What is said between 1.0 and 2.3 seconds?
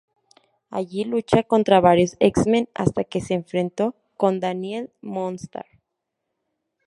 lucha contra varios